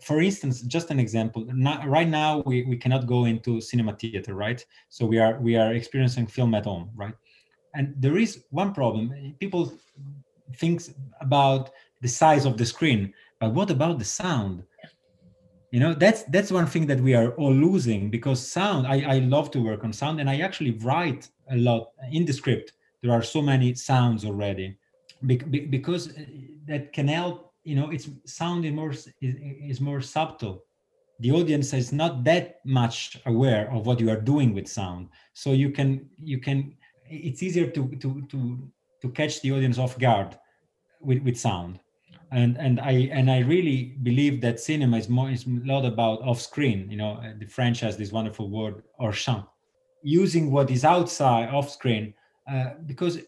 for 0.00 0.20
instance, 0.20 0.62
just 0.62 0.90
an 0.90 0.98
example. 0.98 1.46
Not, 1.52 1.86
right 1.86 2.08
now, 2.08 2.42
we, 2.44 2.64
we 2.64 2.76
cannot 2.76 3.06
go 3.06 3.26
into 3.26 3.60
cinema 3.60 3.94
theater, 3.94 4.34
right? 4.34 4.64
So 4.88 5.06
we 5.06 5.18
are 5.18 5.38
we 5.40 5.56
are 5.56 5.72
experiencing 5.72 6.26
film 6.26 6.54
at 6.54 6.64
home, 6.64 6.90
right? 6.96 7.14
And 7.74 7.94
there 7.96 8.18
is 8.18 8.44
one 8.50 8.74
problem. 8.74 9.34
People 9.38 9.72
think 10.56 10.82
about 11.20 11.70
the 12.00 12.08
size 12.08 12.44
of 12.46 12.56
the 12.56 12.66
screen 12.66 13.12
but 13.40 13.54
what 13.54 13.70
about 13.70 13.98
the 13.98 14.04
sound? 14.04 14.62
You 15.72 15.80
know 15.80 15.94
that's 15.94 16.24
that's 16.24 16.52
one 16.52 16.66
thing 16.66 16.86
that 16.86 17.00
we 17.00 17.14
are 17.14 17.30
all 17.36 17.54
losing 17.54 18.10
because 18.10 18.44
sound 18.44 18.88
i, 18.88 18.96
I 19.14 19.18
love 19.20 19.52
to 19.52 19.62
work 19.62 19.84
on 19.84 19.92
sound 19.92 20.20
and 20.20 20.28
i 20.28 20.40
actually 20.40 20.72
write 20.72 21.28
a 21.48 21.56
lot 21.56 21.92
in 22.10 22.24
the 22.24 22.32
script. 22.32 22.72
There 23.02 23.12
are 23.12 23.22
so 23.22 23.40
many 23.40 23.74
sounds 23.74 24.24
already 24.24 24.76
because 25.26 26.08
uh, 26.08 26.24
that 26.66 26.92
can 26.92 27.06
help 27.06 27.52
you 27.62 27.76
know 27.76 27.90
it's 27.90 28.08
sound 28.26 28.64
is 28.64 28.72
more 28.72 28.90
is, 28.90 29.08
is 29.20 29.80
more 29.80 30.00
subtle. 30.00 30.64
The 31.20 31.30
audience 31.30 31.72
is 31.72 31.92
not 31.92 32.24
that 32.24 32.60
much 32.64 33.18
aware 33.26 33.70
of 33.72 33.86
what 33.86 34.00
you 34.00 34.10
are 34.10 34.20
doing 34.20 34.54
with 34.54 34.66
sound. 34.66 35.08
So 35.34 35.52
you 35.52 35.70
can 35.70 36.10
you 36.16 36.40
can 36.40 36.74
it's 37.08 37.44
easier 37.44 37.70
to 37.70 37.88
to 38.02 38.22
to 38.30 38.38
to 39.02 39.08
catch 39.10 39.40
the 39.40 39.52
audience 39.52 39.78
off 39.78 39.96
guard 39.98 40.36
with, 41.00 41.22
with 41.22 41.38
sound 41.38 41.78
and 42.32 42.56
and 42.58 42.80
I 42.80 43.10
and 43.12 43.30
I 43.30 43.40
really 43.40 43.96
believe 44.02 44.40
that 44.42 44.60
cinema 44.60 44.98
is 44.98 45.08
more 45.08 45.30
is 45.30 45.46
a 45.46 45.50
lot 45.64 45.84
about 45.84 46.22
off 46.22 46.40
screen. 46.40 46.88
You 46.90 46.96
know, 46.96 47.20
the 47.38 47.46
French 47.46 47.80
has 47.80 47.96
this 47.96 48.12
wonderful 48.12 48.48
word 48.48 48.82
hors 48.98 49.16
champ, 49.16 49.48
using 50.02 50.50
what 50.50 50.70
is 50.70 50.84
outside 50.84 51.48
off 51.48 51.70
screen, 51.70 52.14
uh, 52.50 52.70
because 52.86 53.18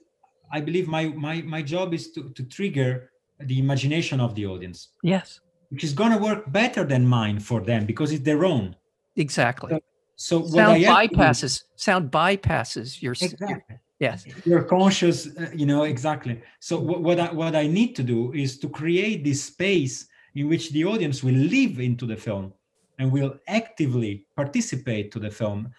I 0.53 0.61
believe 0.61 0.87
my 0.87 1.07
my 1.09 1.43
my 1.43 1.63
job 1.63 1.95
is 1.95 2.13
to 2.13 2.31
to 2.31 2.43
trigger 2.45 3.11
the 3.41 3.59
imagination 3.59 4.21
of 4.21 4.35
the 4.35 4.47
audience. 4.47 4.89
Yes, 5.03 5.41
which 5.71 5.83
is 5.83 5.93
going 5.93 6.13
to 6.13 6.19
work 6.19 6.53
better 6.53 6.85
than 6.85 7.07
mine 7.07 7.41
for 7.41 7.61
them 7.61 7.87
because 7.87 8.13
it's 8.13 8.25
their 8.25 8.45
own. 8.45 8.77
Exactly. 9.17 9.81
So, 10.17 10.43
so 10.47 10.55
sound 10.55 10.85
bypasses 10.85 11.61
do, 11.61 11.67
sound 11.77 12.11
bypasses 12.13 13.03
your 13.03 13.13
exactly. 13.13 13.79
Yes. 14.03 14.27
You're 14.45 14.65
conscious 14.65 15.29
uh, 15.29 15.51
you 15.55 15.65
know 15.65 15.85
exactly. 15.85 16.43
So 16.59 16.77
what, 16.77 17.03
what 17.03 17.21
I, 17.21 17.33
what 17.33 17.55
I 17.55 17.69
need 17.69 17.95
to 17.95 18.03
do 18.03 18.33
is 18.33 18.59
to 18.59 18.69
create 18.69 19.23
this 19.23 19.45
space 19.45 20.09
in 20.35 20.49
which 20.49 20.71
the 20.73 20.85
audience 20.85 21.23
will 21.23 21.37
live 21.57 21.79
into 21.79 22.05
the 22.05 22.17
film 22.17 22.53
and 22.99 23.13
will 23.13 23.35
actively 23.47 24.27
participate 24.35 25.13
to 25.13 25.21
the 25.21 25.31
film. 25.31 25.71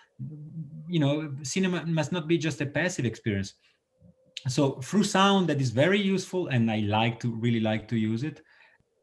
You 0.87 0.99
know 1.01 1.35
cinema 1.43 1.85
must 1.85 2.13
not 2.13 2.29
be 2.29 2.37
just 2.37 2.61
a 2.61 2.65
passive 2.65 3.03
experience. 3.03 3.55
So 4.47 4.79
through 4.87 5.03
sound 5.03 5.49
that 5.49 5.59
is 5.59 5.71
very 5.71 5.99
useful 5.99 6.47
and 6.47 6.71
i 6.71 6.79
like 6.79 7.19
to 7.23 7.27
really 7.45 7.59
like 7.59 7.89
to 7.89 7.97
use 7.97 8.23
it. 8.23 8.41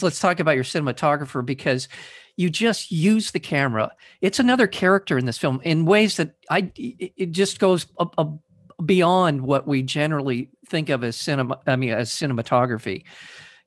Let's 0.01 0.19
talk 0.19 0.41
about 0.41 0.55
your 0.55 0.65
cinematographer 0.65 1.45
because 1.45 1.89
you 2.39 2.49
just 2.49 2.91
use 2.91 3.33
the 3.33 3.41
camera. 3.41 3.91
It's 4.23 4.39
another 4.39 4.67
character 4.67 5.19
in 5.19 5.27
this 5.27 5.37
film 5.37 5.61
in 5.63 5.85
ways 5.85 6.17
that 6.17 6.31
i 6.49 6.73
it 6.75 7.33
just 7.33 7.59
goes 7.59 7.87
a, 7.99 8.07
a 8.17 8.27
beyond 8.87 9.41
what 9.41 9.67
we 9.67 9.83
generally 9.83 10.49
think 10.67 10.89
of 10.89 11.05
as 11.05 11.17
cinema 11.17 11.59
i 11.67 11.77
mean 11.77 11.91
as 11.91 12.11
cinematography. 12.11 13.05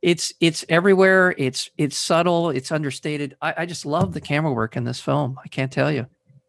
It's 0.02 0.34
it's 0.42 0.66
everywhere. 0.68 1.34
It's 1.38 1.70
it's 1.78 1.98
subtle. 1.98 2.50
It's 2.50 2.74
understated. 2.74 3.38
I, 3.42 3.54
I 3.60 3.66
just 3.66 3.86
love 3.86 4.14
the 4.14 4.20
camera 4.20 4.52
work 4.52 4.76
in 4.76 4.84
this 4.84 5.00
film. 5.00 5.40
I 5.44 5.48
can't 5.48 5.72
tell 5.72 5.90
you. 5.90 6.06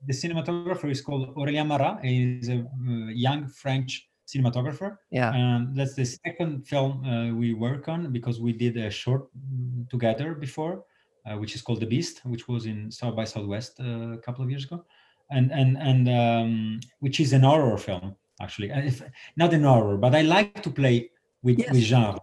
The 0.06 0.12
cinematographer 0.12 0.90
is 0.90 1.00
called 1.00 1.34
aurélien 1.36 1.68
marra. 1.68 2.04
He's 2.04 2.48
a 2.48 2.66
young 3.12 3.46
french 3.46 4.08
cinematographer. 4.26 4.98
Yeah. 5.12 5.32
And 5.32 5.76
that's 5.76 5.94
the 5.94 6.04
second 6.04 6.66
film 6.66 7.04
uh, 7.04 7.32
we 7.32 7.54
work 7.54 7.88
on 7.88 8.12
because 8.12 8.40
we 8.40 8.52
did 8.52 8.76
a 8.76 8.90
short 8.90 9.28
mm, 9.36 9.88
together 9.88 10.34
before 10.34 10.84
uh, 11.26 11.36
which 11.36 11.54
is 11.54 11.62
called 11.62 11.80
the 11.80 11.86
beast 11.86 12.20
which 12.24 12.48
was 12.48 12.66
in 12.66 12.90
south 12.90 13.14
by 13.14 13.24
southwest 13.24 13.80
uh, 13.80 14.12
a 14.12 14.18
couple 14.18 14.42
of 14.42 14.50
years 14.50 14.64
ago. 14.64 14.84
And 15.30 15.52
and 15.52 15.78
and 15.78 16.08
um, 16.08 16.80
which 16.98 17.20
is 17.20 17.32
an 17.32 17.42
horror 17.42 17.78
film 17.78 18.16
actually. 18.40 18.70
If, 18.70 19.02
not 19.36 19.52
an 19.52 19.64
horror, 19.64 19.96
but 19.96 20.14
I 20.14 20.22
like 20.22 20.62
to 20.62 20.70
play 20.70 21.10
with, 21.42 21.58
yes. 21.58 21.70
with 21.70 21.82
genre, 21.82 22.20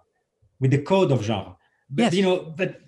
with 0.60 0.72
the 0.72 0.82
code 0.82 1.12
of 1.12 1.24
genre. 1.24 1.56
But, 1.90 2.04
yes. 2.04 2.14
you 2.14 2.24
know, 2.24 2.54
but 2.56 2.82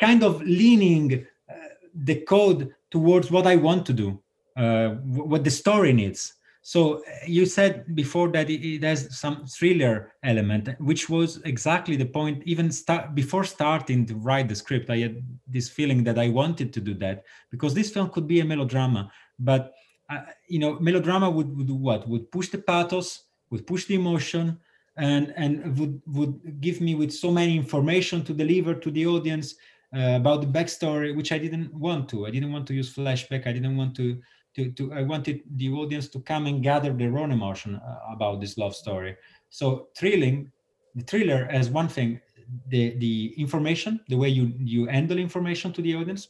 kind 0.00 0.22
of 0.22 0.42
leaning 0.42 1.26
uh, 1.48 1.54
the 1.94 2.16
code 2.22 2.74
towards 2.90 3.30
what 3.30 3.46
I 3.46 3.56
want 3.56 3.86
to 3.86 3.92
do, 3.92 4.20
uh, 4.56 4.90
what 4.90 5.44
the 5.44 5.50
story 5.50 5.92
needs. 5.92 6.34
So 6.62 6.98
uh, 6.98 7.00
you 7.26 7.46
said 7.46 7.94
before 7.94 8.28
that 8.30 8.50
it, 8.50 8.66
it, 8.66 8.82
has 8.82 9.16
some 9.16 9.46
thriller 9.46 10.12
element, 10.24 10.68
which 10.80 11.08
was 11.08 11.40
exactly 11.44 11.94
the 11.96 12.06
point. 12.06 12.42
Even 12.44 12.72
start 12.72 13.14
before 13.14 13.44
starting 13.44 14.04
to 14.06 14.16
write 14.16 14.48
the 14.48 14.56
script, 14.56 14.90
I 14.90 14.98
had 14.98 15.22
this 15.46 15.68
feeling 15.68 16.02
that 16.04 16.18
I 16.18 16.28
wanted 16.28 16.72
to 16.72 16.80
do 16.80 16.94
that 16.94 17.22
because 17.52 17.72
this 17.72 17.90
film 17.90 18.10
could 18.10 18.26
be 18.26 18.40
a 18.40 18.44
melodrama, 18.44 19.12
but 19.38 19.74
uh, 20.08 20.20
you 20.48 20.58
know, 20.58 20.78
melodrama 20.80 21.28
would, 21.28 21.56
would 21.56 21.66
do 21.66 21.74
what? 21.74 22.08
Would 22.08 22.30
push 22.30 22.48
the 22.48 22.58
pathos, 22.58 23.24
would 23.50 23.66
push 23.66 23.86
the 23.86 23.94
emotion, 23.94 24.58
and 24.96 25.32
and 25.36 25.78
would 25.78 26.00
would 26.06 26.60
give 26.60 26.80
me 26.80 26.94
with 26.94 27.12
so 27.12 27.30
many 27.30 27.56
information 27.56 28.24
to 28.24 28.32
deliver 28.32 28.74
to 28.74 28.90
the 28.90 29.06
audience 29.06 29.54
uh, 29.96 30.16
about 30.16 30.40
the 30.40 30.46
backstory, 30.46 31.14
which 31.14 31.32
I 31.32 31.38
didn't 31.38 31.72
want 31.74 32.08
to. 32.10 32.26
I 32.26 32.30
didn't 32.30 32.52
want 32.52 32.66
to 32.68 32.74
use 32.74 32.94
flashback. 32.94 33.46
I 33.46 33.52
didn't 33.52 33.76
want 33.76 33.94
to. 33.96 34.20
To, 34.54 34.70
to, 34.72 34.92
I 34.94 35.02
wanted 35.02 35.42
the 35.56 35.68
audience 35.68 36.08
to 36.08 36.20
come 36.20 36.46
and 36.46 36.62
gather 36.62 36.90
their 36.90 37.18
own 37.18 37.30
emotion 37.30 37.74
uh, 37.76 37.98
about 38.10 38.40
this 38.40 38.56
love 38.56 38.74
story. 38.74 39.14
So 39.50 39.88
thrilling, 39.94 40.50
the 40.94 41.02
thriller 41.02 41.46
as 41.50 41.68
one 41.68 41.88
thing, 41.88 42.20
the 42.68 42.96
the 42.96 43.34
information, 43.36 44.00
the 44.08 44.16
way 44.16 44.30
you 44.30 44.54
you 44.58 44.86
handle 44.86 45.18
information 45.18 45.74
to 45.74 45.82
the 45.82 45.94
audience, 45.94 46.28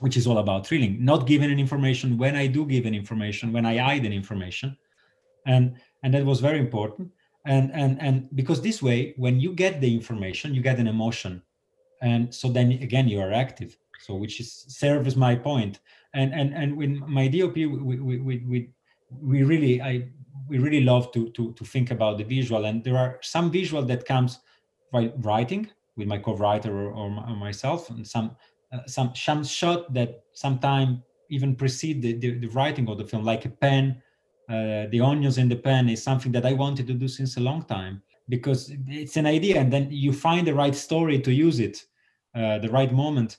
which 0.00 0.16
is 0.16 0.26
all 0.26 0.38
about 0.38 0.66
thrilling, 0.66 1.02
not 1.04 1.26
giving 1.26 1.50
an 1.50 1.60
information 1.60 2.18
when 2.18 2.34
I 2.34 2.46
do 2.46 2.66
give 2.66 2.86
an 2.86 2.94
information, 2.94 3.52
when 3.52 3.66
I 3.66 3.76
hide 3.76 4.04
an 4.04 4.12
information. 4.12 4.76
And 5.46 5.76
and 6.02 6.14
that 6.14 6.24
was 6.24 6.40
very 6.40 6.58
important. 6.58 7.10
And 7.46 7.70
and 7.72 8.00
and 8.00 8.28
because 8.34 8.60
this 8.60 8.82
way, 8.82 9.14
when 9.16 9.40
you 9.40 9.52
get 9.52 9.80
the 9.80 9.94
information, 9.94 10.54
you 10.54 10.62
get 10.62 10.78
an 10.78 10.86
emotion. 10.86 11.42
And 12.02 12.34
so 12.34 12.48
then 12.48 12.72
again 12.72 13.08
you 13.08 13.20
are 13.20 13.32
active. 13.32 13.78
So 14.00 14.14
which 14.14 14.40
is 14.40 14.50
serves 14.68 15.16
my 15.16 15.36
point. 15.36 15.80
And 16.14 16.32
and 16.34 16.54
and 16.54 16.76
with 16.76 16.90
my 16.90 17.28
DOP, 17.28 17.54
we 17.54 17.66
we 17.66 18.18
we, 18.18 18.38
we, 18.38 18.70
we 19.22 19.42
really 19.42 19.80
I 19.82 20.08
we 20.48 20.58
really 20.58 20.80
love 20.80 21.12
to 21.12 21.30
to 21.30 21.52
to 21.52 21.64
think 21.64 21.90
about 21.90 22.18
the 22.18 22.24
visual. 22.24 22.64
And 22.64 22.82
there 22.82 22.96
are 22.96 23.18
some 23.20 23.50
visual 23.50 23.82
that 23.84 24.06
comes 24.06 24.38
by 24.92 25.12
writing 25.18 25.70
with 25.96 26.08
my 26.08 26.18
co-writer 26.18 26.72
or, 26.74 26.92
or 26.92 27.36
myself, 27.36 27.90
and 27.90 28.06
some 28.06 28.36
uh, 28.72 28.78
some 28.86 29.14
some 29.14 29.44
shot 29.44 29.92
that 29.94 30.24
sometimes 30.32 30.98
even 31.28 31.54
precede 31.54 32.02
the, 32.02 32.14
the, 32.14 32.38
the, 32.38 32.48
writing 32.48 32.88
of 32.88 32.98
the 32.98 33.04
film, 33.04 33.24
like 33.24 33.44
a 33.44 33.48
pen 33.48 34.02
uh, 34.50 34.88
the 34.90 35.00
onions 35.00 35.38
in 35.38 35.48
the 35.48 35.54
pen 35.54 35.88
is 35.88 36.02
something 36.02 36.32
that 36.32 36.44
I 36.44 36.54
wanted 36.54 36.88
to 36.88 36.94
do 36.94 37.06
since 37.06 37.36
a 37.36 37.40
long 37.40 37.62
time 37.62 38.02
because 38.28 38.72
it's 38.88 39.16
an 39.16 39.26
idea 39.26 39.60
and 39.60 39.72
then 39.72 39.86
you 39.92 40.12
find 40.12 40.44
the 40.44 40.54
right 40.54 40.74
story 40.74 41.20
to 41.20 41.32
use 41.32 41.60
it, 41.60 41.84
uh, 42.34 42.58
the 42.58 42.68
right 42.68 42.92
moment. 42.92 43.38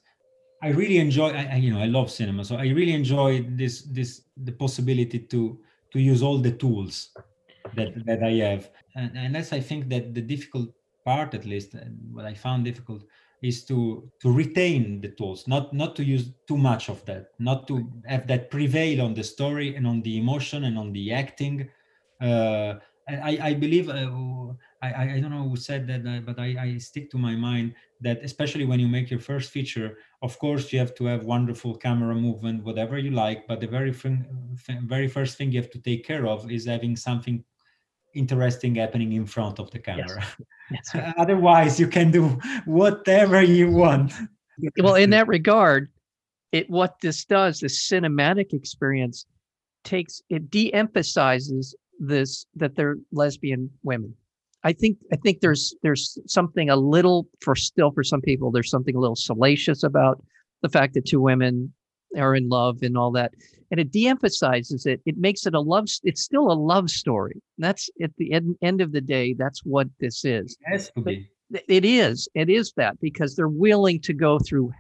I 0.64 0.70
really 0.70 1.00
enjoy, 1.00 1.32
I, 1.32 1.56
you 1.56 1.74
know, 1.74 1.82
I 1.82 1.88
love 1.88 2.10
cinema, 2.10 2.46
so 2.46 2.56
I 2.56 2.68
really 2.70 2.94
enjoy 2.94 3.46
this, 3.50 3.82
this, 3.82 4.22
the 4.38 4.52
possibility 4.52 5.20
to 5.20 5.60
to 5.92 6.00
use 6.00 6.24
all 6.24 6.38
the 6.38 6.54
tools 6.54 7.10
that 7.76 7.90
that 8.06 8.24
I 8.24 8.32
have, 8.48 8.70
and, 8.96 9.12
and 9.18 9.36
that's 9.36 9.52
I 9.52 9.60
think 9.60 9.90
that 9.90 10.14
the 10.14 10.22
difficult 10.22 10.70
part, 11.04 11.34
at 11.34 11.46
least, 11.46 11.76
what 12.14 12.26
I 12.26 12.34
found 12.34 12.64
difficult 12.64 13.04
is 13.42 13.66
to 13.66 14.10
to 14.22 14.32
retain 14.32 15.02
the 15.02 15.10
tools 15.10 15.48
not 15.48 15.74
not 15.74 15.96
to 15.96 16.04
use 16.04 16.30
too 16.48 16.58
much 16.58 16.90
of 16.90 17.04
that 17.06 17.32
not 17.40 17.68
to 17.68 17.90
have 18.06 18.28
that 18.28 18.52
prevail 18.52 19.02
on 19.02 19.14
the 19.14 19.24
story 19.24 19.76
and 19.76 19.88
on 19.88 20.02
the 20.04 20.18
emotion 20.18 20.66
and 20.66 20.78
on 20.78 20.94
the 20.94 21.12
acting. 21.12 21.68
Uh, 22.22 22.76
I, 23.10 23.40
I 23.42 23.54
believe 23.56 23.90
uh, 23.90 24.10
I, 24.82 25.16
I 25.16 25.20
don't 25.20 25.32
know 25.32 25.50
who 25.50 25.56
said 25.56 25.88
that 25.88 26.06
uh, 26.06 26.22
but 26.22 26.40
I, 26.40 26.56
I 26.60 26.78
stick 26.78 27.10
to 27.12 27.18
my 27.18 27.36
mind 27.36 27.74
that 28.00 28.24
especially 28.24 28.66
when 28.66 28.80
you 28.80 28.88
make 28.88 29.10
your 29.10 29.20
first 29.20 29.52
feature 29.52 29.98
of 30.22 30.38
course 30.40 30.72
you 30.72 30.80
have 30.80 30.94
to 30.96 31.06
have 31.06 31.26
wonderful 31.26 31.76
camera 31.76 32.16
movement 32.16 32.64
whatever 32.64 32.98
you 32.98 33.12
like 33.12 33.48
but 33.48 33.60
the 33.60 33.68
very 33.68 33.92
very 34.84 35.08
first 35.08 35.38
thing 35.38 35.52
you 35.52 35.60
have 35.60 35.72
to 35.72 35.80
take 35.80 36.06
care 36.06 36.28
of 36.28 36.50
is 36.52 36.66
having 36.66 36.96
something 36.96 37.44
interesting 38.14 38.76
happening 38.76 39.14
in 39.14 39.26
front 39.26 39.60
of 39.60 39.72
the 39.72 39.80
camera. 39.80 40.26
Yes. 40.70 40.92
Yes. 40.94 41.14
Otherwise, 41.18 41.80
you 41.80 41.88
can 41.88 42.12
do 42.12 42.40
whatever 42.66 43.42
you 43.42 43.72
want. 43.72 44.14
well, 44.80 44.96
in 44.96 45.10
that 45.12 45.28
regard, 45.28 45.90
it 46.52 46.70
what 46.70 46.96
this 47.02 47.26
does, 47.26 47.60
the 47.60 47.68
cinematic 47.68 48.54
experience 48.54 49.26
takes 49.84 50.22
it 50.30 50.50
de-emphasizes 50.50 51.76
this 52.00 52.46
that 52.56 52.76
they're 52.76 52.98
lesbian 53.12 53.70
women. 53.84 54.16
I 54.64 54.74
think 54.74 54.98
I 55.12 55.16
think 55.16 55.40
there's 55.42 55.74
there's 55.82 56.18
something 56.28 56.70
a 56.70 56.76
little 56.76 57.28
for 57.42 57.56
still 57.56 57.92
for 57.92 58.04
some 58.04 58.22
people 58.22 58.52
there's 58.52 58.70
something 58.70 58.96
a 58.96 59.00
little 59.00 59.16
salacious 59.16 59.84
about 59.84 60.24
the 60.62 60.70
fact 60.70 60.94
that 60.94 61.06
two 61.06 61.22
women 61.22 61.74
are 62.18 62.36
in 62.36 62.50
love 62.50 62.82
and 62.82 62.98
all 62.98 63.12
that 63.12 63.34
and 63.72 63.80
it 63.80 63.92
de-emphasizes 63.92 64.86
it. 64.86 65.02
It 65.06 65.18
makes 65.18 65.46
it 65.46 65.56
a 65.56 65.60
love 65.60 65.88
it's 66.04 66.22
still 66.22 66.52
a 66.52 66.54
love 66.54 66.90
story. 66.90 67.42
That's 67.58 67.90
at 68.04 68.12
the 68.18 68.34
end, 68.34 68.58
end 68.62 68.82
of 68.82 68.92
the 68.92 69.02
day 69.02 69.34
that's 69.34 69.64
what 69.64 69.88
this 70.00 70.26
is. 70.26 70.58
It 70.62 70.72
has 70.72 70.92
to 70.96 71.02
be. 71.02 71.30
it 71.68 71.86
is 71.86 72.28
it 72.36 72.50
is 72.50 72.74
that 72.78 73.00
because 73.00 73.36
they're 73.36 73.48
willing 73.48 74.02
to 74.02 74.14
go 74.14 74.40
through 74.40 74.72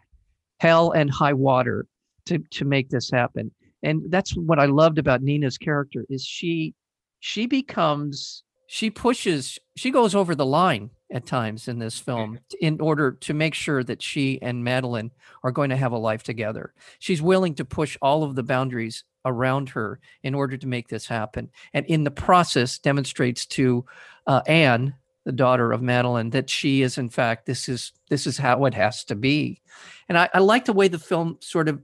hell 0.59 0.91
and 0.91 1.09
high 1.09 1.33
water 1.33 1.87
to 2.25 2.39
to 2.51 2.65
make 2.65 2.89
this 2.89 3.09
happen. 3.09 3.51
And 3.83 4.03
that's 4.11 4.31
what 4.33 4.59
i 4.59 4.65
loved 4.65 4.99
about 4.99 5.23
nina's 5.23 5.57
character 5.57 6.05
is 6.09 6.23
she 6.23 6.75
she 7.19 7.47
becomes 7.47 8.43
she 8.67 8.91
pushes 8.91 9.57
she 9.75 9.89
goes 9.89 10.13
over 10.13 10.35
the 10.35 10.45
line 10.45 10.91
at 11.11 11.25
times 11.25 11.67
in 11.67 11.79
this 11.79 11.99
film 11.99 12.39
in 12.61 12.79
order 12.79 13.11
to 13.11 13.33
make 13.33 13.53
sure 13.53 13.83
that 13.83 14.01
she 14.01 14.41
and 14.41 14.63
Madeline 14.63 15.11
are 15.43 15.51
going 15.51 15.69
to 15.69 15.75
have 15.75 15.91
a 15.91 15.97
life 15.97 16.23
together. 16.23 16.73
She's 16.99 17.21
willing 17.21 17.55
to 17.55 17.65
push 17.65 17.97
all 18.01 18.23
of 18.23 18.35
the 18.35 18.43
boundaries 18.43 19.03
around 19.25 19.69
her 19.69 19.99
in 20.23 20.33
order 20.33 20.57
to 20.57 20.67
make 20.67 20.87
this 20.87 21.05
happen. 21.05 21.49
And 21.73 21.85
in 21.85 22.03
the 22.03 22.11
process 22.11 22.79
demonstrates 22.79 23.45
to 23.47 23.85
uh, 24.25 24.41
Anne, 24.47 24.95
the 25.25 25.31
daughter 25.31 25.71
of 25.71 25.81
Madeline, 25.81 26.31
that 26.31 26.49
she 26.49 26.81
is 26.81 26.97
in 26.97 27.09
fact 27.09 27.45
this 27.45 27.69
is 27.69 27.91
this 28.09 28.25
is 28.25 28.37
how 28.37 28.65
it 28.65 28.73
has 28.73 29.03
to 29.05 29.15
be. 29.15 29.61
And 30.09 30.17
I, 30.17 30.29
I 30.33 30.39
like 30.39 30.65
the 30.65 30.73
way 30.73 30.87
the 30.87 30.99
film 30.99 31.37
sort 31.41 31.67
of 31.67 31.81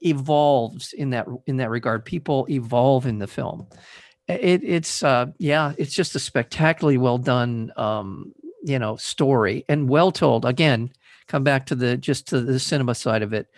evolves 0.00 0.92
in 0.92 1.10
that 1.10 1.26
in 1.46 1.58
that 1.58 1.70
regard. 1.70 2.04
People 2.04 2.46
evolve 2.48 3.06
in 3.06 3.18
the 3.18 3.26
film. 3.26 3.66
It, 4.26 4.62
it's 4.62 5.02
uh, 5.02 5.26
yeah, 5.38 5.72
it's 5.78 5.94
just 5.94 6.14
a 6.14 6.18
spectacularly 6.18 6.98
well 6.98 7.18
done 7.18 7.72
um, 7.76 8.32
you 8.64 8.78
know 8.78 8.96
story 8.96 9.64
and 9.68 9.88
well 9.88 10.12
told. 10.12 10.44
Again 10.44 10.92
come 11.26 11.44
back 11.44 11.66
to 11.66 11.74
the 11.74 11.96
just 11.96 12.26
to 12.28 12.40
the 12.40 12.58
cinema 12.58 12.94
side 12.94 13.20
of 13.20 13.34
it 13.34 13.48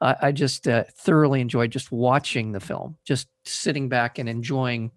i, 0.00 0.16
I 0.20 0.32
just 0.32 0.66
uh, 0.66 0.82
thoroughly 0.96 1.40
enjoyed 1.40 1.70
just 1.70 1.92
watching 1.92 2.50
the 2.50 2.58
film 2.58 2.96
just 3.04 3.28
sitting 3.44 3.88
back 3.88 4.18
and 4.18 4.28
enjoying 4.28 4.90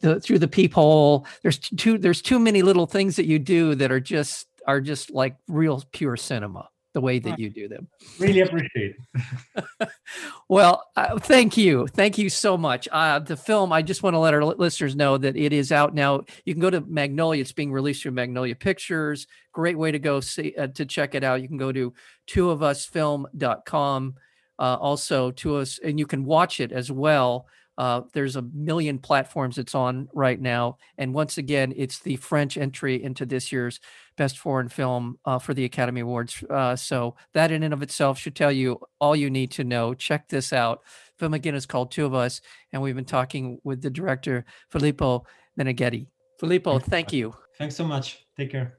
the, 0.00 0.20
through 0.20 0.38
the 0.38 0.48
peephole. 0.48 1.26
There's 1.42 1.58
too 1.58 1.98
there's 1.98 2.22
too 2.22 2.38
many 2.38 2.62
little 2.62 2.86
things 2.86 3.16
that 3.16 3.26
you 3.26 3.38
do 3.38 3.74
that 3.76 3.90
are 3.90 4.00
just 4.00 4.46
are 4.66 4.80
just 4.80 5.10
like 5.10 5.36
real 5.48 5.82
pure 5.92 6.16
cinema 6.16 6.68
the 6.94 7.00
way 7.00 7.18
that 7.18 7.38
you 7.38 7.50
do 7.50 7.68
them. 7.68 7.88
Really 8.18 8.40
appreciate 8.40 8.96
it. 9.14 9.88
well, 10.48 10.84
uh, 10.96 11.18
thank 11.18 11.56
you. 11.56 11.88
Thank 11.88 12.16
you 12.18 12.30
so 12.30 12.56
much. 12.56 12.88
Uh, 12.90 13.18
the 13.18 13.36
film, 13.36 13.72
I 13.72 13.82
just 13.82 14.04
want 14.04 14.14
to 14.14 14.18
let 14.18 14.32
our 14.32 14.44
listeners 14.44 14.94
know 14.94 15.18
that 15.18 15.36
it 15.36 15.52
is 15.52 15.72
out 15.72 15.92
now. 15.92 16.22
You 16.44 16.54
can 16.54 16.60
go 16.60 16.70
to 16.70 16.80
Magnolia. 16.80 17.40
It's 17.40 17.52
being 17.52 17.72
released 17.72 18.02
through 18.02 18.12
Magnolia 18.12 18.54
Pictures. 18.54 19.26
Great 19.52 19.76
way 19.76 19.90
to 19.90 19.98
go 19.98 20.20
see 20.20 20.54
uh, 20.56 20.68
to 20.68 20.86
check 20.86 21.16
it 21.16 21.24
out. 21.24 21.42
You 21.42 21.48
can 21.48 21.58
go 21.58 21.72
to 21.72 21.92
twoofusfilm.com. 22.28 24.14
Uh, 24.56 24.76
also 24.80 25.32
to 25.32 25.56
us, 25.56 25.80
and 25.82 25.98
you 25.98 26.06
can 26.06 26.24
watch 26.24 26.60
it 26.60 26.70
as 26.70 26.88
well. 26.88 27.48
Uh, 27.76 28.02
there's 28.12 28.36
a 28.36 28.42
million 28.42 28.98
platforms 28.98 29.58
it's 29.58 29.74
on 29.74 30.08
right 30.14 30.40
now. 30.40 30.78
And 30.98 31.14
once 31.14 31.38
again, 31.38 31.72
it's 31.76 32.00
the 32.00 32.16
French 32.16 32.56
entry 32.56 33.02
into 33.02 33.26
this 33.26 33.50
year's 33.50 33.80
Best 34.16 34.38
Foreign 34.38 34.68
Film 34.68 35.18
uh, 35.24 35.38
for 35.38 35.54
the 35.54 35.64
Academy 35.64 36.00
Awards. 36.00 36.42
Uh, 36.48 36.76
so 36.76 37.16
that 37.32 37.50
in 37.50 37.62
and 37.62 37.74
of 37.74 37.82
itself 37.82 38.18
should 38.18 38.36
tell 38.36 38.52
you 38.52 38.80
all 39.00 39.16
you 39.16 39.30
need 39.30 39.50
to 39.52 39.64
know. 39.64 39.94
Check 39.94 40.28
this 40.28 40.52
out. 40.52 40.82
Film 41.18 41.34
again 41.34 41.54
is 41.54 41.66
called 41.66 41.90
Two 41.90 42.06
of 42.06 42.14
Us, 42.14 42.40
and 42.72 42.82
we've 42.82 42.96
been 42.96 43.04
talking 43.04 43.58
with 43.64 43.82
the 43.82 43.90
director 43.90 44.44
Filippo 44.70 45.24
Meneghetti. 45.58 46.06
Filippo, 46.38 46.78
thank 46.78 47.12
you. 47.12 47.34
Thanks 47.58 47.76
so 47.76 47.84
much. 47.84 48.26
Take 48.36 48.50
care. 48.50 48.78